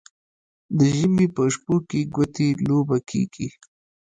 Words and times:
د 0.77 0.79
ژمي 0.97 1.27
په 1.35 1.43
شپو 1.53 1.75
کې 1.89 1.99
ګوتې 2.15 2.47
لوبه 2.67 2.97
کیږي. 3.09 3.49